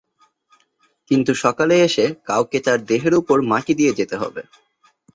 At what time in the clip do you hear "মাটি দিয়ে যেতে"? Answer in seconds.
3.41-4.15